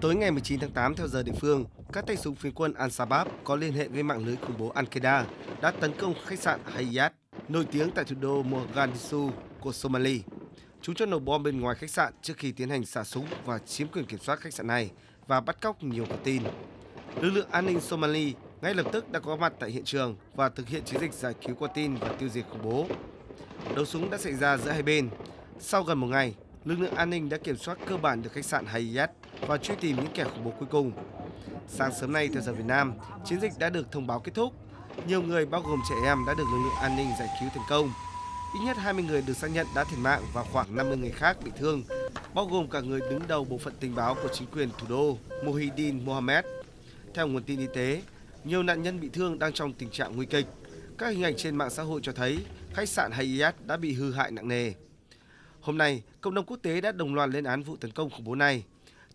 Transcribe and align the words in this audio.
Tối 0.00 0.14
ngày 0.14 0.30
19 0.30 0.60
tháng 0.60 0.70
8 0.70 0.94
theo 0.94 1.08
giờ 1.08 1.22
địa 1.22 1.32
phương, 1.40 1.64
các 1.92 2.06
tay 2.06 2.16
súng 2.16 2.34
phiến 2.34 2.52
quân 2.52 2.72
Al-Shabaab 2.72 3.26
có 3.44 3.56
liên 3.56 3.72
hệ 3.72 3.88
với 3.88 4.02
mạng 4.02 4.26
lưới 4.26 4.36
khủng 4.36 4.58
bố 4.58 4.72
Al-Qaeda 4.72 5.24
đã 5.60 5.70
tấn 5.70 5.92
công 5.98 6.14
khách 6.26 6.38
sạn 6.38 6.60
Hayat, 6.64 7.12
nổi 7.48 7.66
tiếng 7.72 7.90
tại 7.90 8.04
thủ 8.04 8.16
đô 8.20 8.42
Mogadishu 8.42 9.30
của 9.60 9.72
Somalia. 9.72 10.18
Chúng 10.82 10.94
cho 10.94 11.06
nổ 11.06 11.18
bom 11.18 11.42
bên 11.42 11.60
ngoài 11.60 11.76
khách 11.76 11.90
sạn 11.90 12.12
trước 12.22 12.34
khi 12.36 12.52
tiến 12.52 12.68
hành 12.68 12.86
xả 12.86 13.04
súng 13.04 13.26
và 13.44 13.58
chiếm 13.58 13.88
quyền 13.88 14.04
kiểm 14.04 14.18
soát 14.18 14.40
khách 14.40 14.54
sạn 14.54 14.66
này 14.66 14.90
và 15.26 15.40
bắt 15.40 15.60
cóc 15.60 15.82
nhiều 15.82 16.06
con 16.08 16.18
tin. 16.24 16.42
Lực 17.20 17.30
lượng 17.30 17.48
an 17.50 17.66
ninh 17.66 17.80
Somalia 17.80 18.32
ngay 18.62 18.74
lập 18.74 18.86
tức 18.92 19.12
đã 19.12 19.20
có 19.20 19.36
mặt 19.36 19.52
tại 19.60 19.70
hiện 19.70 19.84
trường 19.84 20.16
và 20.34 20.48
thực 20.48 20.68
hiện 20.68 20.84
chiến 20.84 21.00
dịch 21.00 21.12
giải 21.12 21.34
cứu 21.46 21.56
con 21.60 21.70
tin 21.74 21.94
và 21.94 22.08
tiêu 22.18 22.28
diệt 22.28 22.44
khủng 22.50 22.62
bố. 22.62 22.86
Đấu 23.76 23.84
súng 23.84 24.10
đã 24.10 24.18
xảy 24.18 24.34
ra 24.34 24.56
giữa 24.56 24.70
hai 24.70 24.82
bên. 24.82 25.08
Sau 25.58 25.82
gần 25.82 25.98
một 25.98 26.06
ngày, 26.06 26.34
lực 26.64 26.80
lượng 26.80 26.94
an 26.94 27.10
ninh 27.10 27.28
đã 27.28 27.36
kiểm 27.36 27.56
soát 27.56 27.78
cơ 27.86 27.96
bản 27.96 28.22
được 28.22 28.32
khách 28.32 28.44
sạn 28.44 28.66
Hayat 28.66 29.10
và 29.46 29.58
truy 29.58 29.74
tìm 29.80 29.96
những 29.96 30.12
kẻ 30.14 30.24
khủng 30.24 30.44
bố 30.44 30.50
cuối 30.58 30.68
cùng. 30.70 30.92
Sáng 31.68 31.92
sớm 32.00 32.12
nay 32.12 32.28
theo 32.32 32.42
giờ 32.42 32.52
Việt 32.52 32.66
Nam, 32.66 32.92
chiến 33.24 33.40
dịch 33.40 33.52
đã 33.58 33.70
được 33.70 33.92
thông 33.92 34.06
báo 34.06 34.20
kết 34.20 34.32
thúc. 34.34 34.52
Nhiều 35.06 35.22
người 35.22 35.46
bao 35.46 35.60
gồm 35.60 35.80
trẻ 35.88 35.94
em 36.04 36.18
đã 36.26 36.34
được 36.34 36.44
lực 36.52 36.58
lượng 36.64 36.82
an 36.82 36.96
ninh 36.96 37.08
giải 37.18 37.28
cứu 37.40 37.48
thành 37.54 37.64
công. 37.68 37.90
Ít 38.54 38.60
nhất 38.64 38.76
20 38.76 39.04
người 39.04 39.22
được 39.26 39.36
xác 39.36 39.48
nhận 39.48 39.66
đã 39.74 39.84
thiệt 39.84 39.98
mạng 39.98 40.22
và 40.32 40.42
khoảng 40.42 40.76
50 40.76 40.96
người 40.96 41.10
khác 41.10 41.36
bị 41.44 41.50
thương, 41.58 41.82
bao 42.34 42.46
gồm 42.46 42.70
cả 42.70 42.80
người 42.80 43.00
đứng 43.00 43.22
đầu 43.28 43.44
bộ 43.44 43.58
phận 43.58 43.74
tình 43.80 43.94
báo 43.94 44.14
của 44.14 44.28
chính 44.32 44.48
quyền 44.52 44.68
thủ 44.78 44.86
đô 44.88 45.18
Mohidin 45.44 46.04
Mohamed. 46.04 46.44
Theo 47.14 47.26
nguồn 47.26 47.42
tin 47.42 47.58
y 47.58 47.66
tế, 47.74 48.02
nhiều 48.44 48.62
nạn 48.62 48.82
nhân 48.82 49.00
bị 49.00 49.08
thương 49.08 49.38
đang 49.38 49.52
trong 49.52 49.72
tình 49.72 49.90
trạng 49.90 50.16
nguy 50.16 50.26
kịch. 50.26 50.46
Các 50.98 51.08
hình 51.08 51.22
ảnh 51.22 51.36
trên 51.36 51.56
mạng 51.56 51.70
xã 51.70 51.82
hội 51.82 52.00
cho 52.02 52.12
thấy 52.12 52.38
khách 52.74 52.88
sạn 52.88 53.10
Hayat 53.12 53.66
đã 53.66 53.76
bị 53.76 53.92
hư 53.94 54.12
hại 54.12 54.30
nặng 54.30 54.48
nề. 54.48 54.72
Hôm 55.60 55.78
nay, 55.78 56.02
cộng 56.20 56.34
đồng 56.34 56.44
quốc 56.44 56.58
tế 56.62 56.80
đã 56.80 56.92
đồng 56.92 57.14
loạt 57.14 57.28
lên 57.28 57.44
án 57.44 57.62
vụ 57.62 57.76
tấn 57.76 57.90
công 57.90 58.10
khủng 58.10 58.24
bố 58.24 58.34
này. 58.34 58.64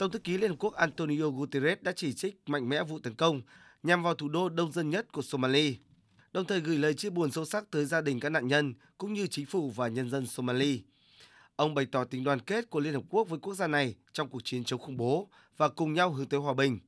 Tổng 0.00 0.10
thư 0.10 0.18
ký 0.18 0.38
Liên 0.38 0.50
Hợp 0.50 0.56
Quốc 0.58 0.74
Antonio 0.74 1.28
Guterres 1.28 1.78
đã 1.80 1.92
chỉ 1.92 2.12
trích 2.12 2.40
mạnh 2.46 2.68
mẽ 2.68 2.84
vụ 2.84 2.98
tấn 2.98 3.14
công 3.14 3.40
nhằm 3.82 4.02
vào 4.02 4.14
thủ 4.14 4.28
đô 4.28 4.48
đông 4.48 4.72
dân 4.72 4.90
nhất 4.90 5.12
của 5.12 5.22
Somalia, 5.22 5.74
đồng 6.32 6.44
thời 6.44 6.60
gửi 6.60 6.78
lời 6.78 6.94
chia 6.94 7.10
buồn 7.10 7.30
sâu 7.30 7.44
sắc 7.44 7.70
tới 7.70 7.84
gia 7.84 8.00
đình 8.00 8.20
các 8.20 8.28
nạn 8.28 8.48
nhân 8.48 8.74
cũng 8.98 9.12
như 9.12 9.26
chính 9.26 9.46
phủ 9.46 9.70
và 9.70 9.88
nhân 9.88 10.10
dân 10.10 10.26
Somalia. 10.26 10.78
Ông 11.56 11.74
bày 11.74 11.86
tỏ 11.86 12.04
tình 12.04 12.24
đoàn 12.24 12.40
kết 12.40 12.70
của 12.70 12.80
Liên 12.80 12.94
Hợp 12.94 13.02
Quốc 13.10 13.28
với 13.28 13.38
quốc 13.38 13.54
gia 13.54 13.66
này 13.66 13.94
trong 14.12 14.28
cuộc 14.28 14.44
chiến 14.44 14.64
chống 14.64 14.80
khủng 14.80 14.96
bố 14.96 15.28
và 15.56 15.68
cùng 15.68 15.92
nhau 15.92 16.12
hướng 16.12 16.28
tới 16.28 16.40
hòa 16.40 16.54
bình. 16.54 16.78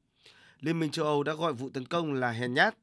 Liên 0.61 0.81
minh 0.81 0.91
châu 0.91 1.07
Âu 1.07 1.23
đã 1.23 1.35
gọi 1.35 1.53
vụ 1.53 1.71
tấn 1.71 1.87
công 1.87 2.13
là 2.13 2.31
hèn 2.31 2.55
nhát, 2.55 2.77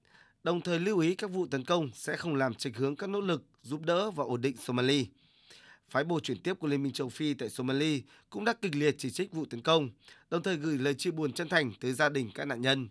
đồng 0.43 0.61
thời 0.61 0.79
lưu 0.79 0.99
ý 0.99 1.15
các 1.15 1.31
vụ 1.31 1.47
tấn 1.47 1.65
công 1.65 1.89
sẽ 1.93 2.17
không 2.17 2.35
làm 2.35 2.53
chệch 2.53 2.75
hướng 2.75 2.95
các 2.95 3.09
nỗ 3.09 3.21
lực 3.21 3.43
giúp 3.61 3.81
đỡ 3.81 4.11
và 4.11 4.23
ổn 4.23 4.41
định 4.41 4.57
Somalia. 4.57 5.03
Phái 5.89 6.03
bộ 6.03 6.19
chuyển 6.19 6.37
tiếp 6.37 6.53
của 6.59 6.67
Liên 6.67 6.83
minh 6.83 6.93
châu 6.93 7.09
Phi 7.09 7.33
tại 7.33 7.49
Somalia 7.49 8.01
cũng 8.29 8.45
đã 8.45 8.53
kịch 8.61 8.75
liệt 8.75 8.95
chỉ 8.97 9.09
trích 9.09 9.33
vụ 9.33 9.45
tấn 9.45 9.61
công, 9.61 9.89
đồng 10.29 10.43
thời 10.43 10.55
gửi 10.55 10.77
lời 10.77 10.93
chia 10.93 11.11
buồn 11.11 11.33
chân 11.33 11.49
thành 11.49 11.71
tới 11.79 11.93
gia 11.93 12.09
đình 12.09 12.29
các 12.35 12.45
nạn 12.45 12.61
nhân. 12.61 12.87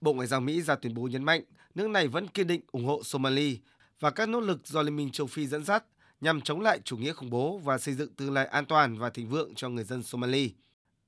Bộ 0.00 0.12
Ngoại 0.12 0.28
giao 0.28 0.40
Mỹ 0.40 0.62
ra 0.62 0.74
tuyên 0.74 0.94
bố 0.94 1.02
nhấn 1.02 1.24
mạnh 1.24 1.42
nước 1.74 1.88
này 1.88 2.08
vẫn 2.08 2.28
kiên 2.28 2.46
định 2.46 2.60
ủng 2.72 2.84
hộ 2.84 3.02
Somalia 3.04 3.56
và 4.00 4.10
các 4.10 4.28
nỗ 4.28 4.40
lực 4.40 4.66
do 4.66 4.82
Liên 4.82 4.96
minh 4.96 5.10
châu 5.10 5.26
Phi 5.26 5.46
dẫn 5.46 5.64
dắt 5.64 5.84
nhằm 6.20 6.40
chống 6.40 6.60
lại 6.60 6.80
chủ 6.84 6.96
nghĩa 6.96 7.12
khủng 7.12 7.30
bố 7.30 7.58
và 7.58 7.78
xây 7.78 7.94
dựng 7.94 8.14
tương 8.14 8.32
lai 8.32 8.46
an 8.46 8.66
toàn 8.66 8.98
và 8.98 9.10
thịnh 9.10 9.28
vượng 9.28 9.54
cho 9.54 9.68
người 9.68 9.84
dân 9.84 10.02
Somalia. 10.02 10.48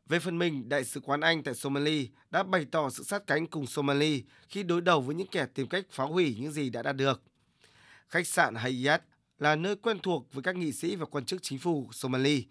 Về 0.08 0.18
phần 0.18 0.38
mình, 0.38 0.68
Đại 0.68 0.84
sứ 0.84 1.00
quán 1.00 1.20
Anh 1.20 1.42
tại 1.42 1.54
Somalia 1.54 2.06
đã 2.30 2.42
bày 2.42 2.66
tỏ 2.70 2.90
sự 2.90 3.02
sát 3.02 3.22
cánh 3.26 3.46
cùng 3.46 3.66
Somalia 3.66 4.20
khi 4.48 4.62
đối 4.62 4.80
đầu 4.80 5.00
với 5.00 5.14
những 5.14 5.26
kẻ 5.26 5.46
tìm 5.54 5.68
cách 5.68 5.86
phá 5.90 6.04
hủy 6.04 6.36
những 6.40 6.52
gì 6.52 6.70
đã 6.70 6.82
đạt 6.82 6.96
được. 6.96 7.22
Khách 8.08 8.26
sạn 8.26 8.54
Hayat 8.54 9.02
là 9.42 9.56
nơi 9.56 9.76
quen 9.76 9.98
thuộc 9.98 10.32
với 10.32 10.42
các 10.42 10.56
nghị 10.56 10.72
sĩ 10.72 10.96
và 10.96 11.06
quan 11.06 11.24
chức 11.24 11.42
chính 11.42 11.58
phủ 11.58 11.88
Somalia. 11.92 12.42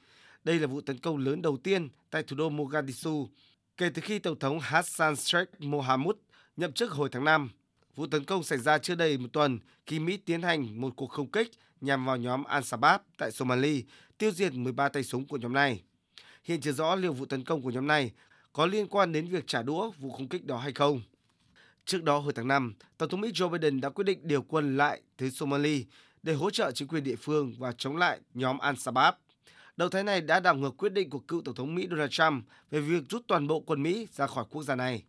Đây 0.43 0.59
là 0.59 0.67
vụ 0.67 0.81
tấn 0.81 0.99
công 0.99 1.17
lớn 1.17 1.41
đầu 1.41 1.57
tiên 1.57 1.89
tại 2.09 2.23
thủ 2.23 2.35
đô 2.35 2.49
Mogadishu 2.49 3.27
kể 3.77 3.89
từ 3.93 4.01
khi 4.01 4.19
Tổng 4.19 4.39
thống 4.39 4.59
Hassan 4.59 5.15
Sheikh 5.15 5.49
Mohamud 5.59 6.15
nhậm 6.57 6.71
chức 6.71 6.91
hồi 6.91 7.09
tháng 7.11 7.25
5. 7.25 7.49
Vụ 7.95 8.07
tấn 8.07 8.25
công 8.25 8.43
xảy 8.43 8.57
ra 8.57 8.77
chưa 8.77 8.95
đầy 8.95 9.17
một 9.17 9.27
tuần 9.33 9.59
khi 9.85 9.99
Mỹ 9.99 10.17
tiến 10.17 10.41
hành 10.41 10.81
một 10.81 10.93
cuộc 10.95 11.07
không 11.07 11.31
kích 11.31 11.51
nhằm 11.81 12.05
vào 12.05 12.17
nhóm 12.17 12.43
Al-Shabaab 12.43 12.99
tại 13.17 13.31
Somalia, 13.31 13.81
tiêu 14.17 14.31
diệt 14.31 14.53
13 14.53 14.89
tay 14.89 15.03
súng 15.03 15.25
của 15.25 15.37
nhóm 15.37 15.53
này. 15.53 15.83
Hiện 16.43 16.61
chưa 16.61 16.71
rõ 16.71 16.95
liệu 16.95 17.13
vụ 17.13 17.25
tấn 17.25 17.43
công 17.43 17.61
của 17.61 17.71
nhóm 17.71 17.87
này 17.87 18.11
có 18.53 18.65
liên 18.65 18.87
quan 18.87 19.11
đến 19.11 19.27
việc 19.27 19.47
trả 19.47 19.61
đũa 19.61 19.91
vụ 19.91 20.11
không 20.11 20.27
kích 20.27 20.45
đó 20.45 20.57
hay 20.57 20.71
không. 20.71 21.01
Trước 21.85 22.03
đó 22.03 22.17
hồi 22.17 22.33
tháng 22.35 22.47
5, 22.47 22.73
Tổng 22.97 23.09
thống 23.09 23.21
Mỹ 23.21 23.31
Joe 23.33 23.49
Biden 23.49 23.81
đã 23.81 23.89
quyết 23.89 24.03
định 24.03 24.19
điều 24.23 24.41
quân 24.41 24.77
lại 24.77 25.01
tới 25.17 25.31
Somalia 25.31 25.83
để 26.23 26.33
hỗ 26.33 26.49
trợ 26.49 26.71
chính 26.71 26.87
quyền 26.87 27.03
địa 27.03 27.15
phương 27.15 27.53
và 27.57 27.71
chống 27.71 27.97
lại 27.97 28.19
nhóm 28.33 28.57
Al-Shabaab. 28.57 29.13
Động 29.77 29.89
thái 29.89 30.03
này 30.03 30.21
đã 30.21 30.39
đảo 30.39 30.55
ngược 30.55 30.77
quyết 30.77 30.93
định 30.93 31.09
của 31.09 31.19
cựu 31.19 31.41
Tổng 31.41 31.55
thống 31.55 31.75
Mỹ 31.75 31.87
Donald 31.89 32.11
Trump 32.11 32.45
về 32.71 32.79
việc 32.79 33.03
rút 33.09 33.21
toàn 33.27 33.47
bộ 33.47 33.59
quân 33.59 33.83
Mỹ 33.83 34.07
ra 34.11 34.27
khỏi 34.27 34.45
quốc 34.49 34.63
gia 34.63 34.75
này. 34.75 35.03